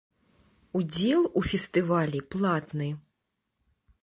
Удзел 0.79 1.21
у 1.41 1.43
фестывалі 1.51 2.25
платны. 2.37 2.89